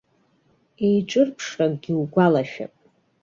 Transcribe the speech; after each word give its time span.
Еиҿырԥшракгьы 0.87 1.93
угәалашәап. 2.01 2.73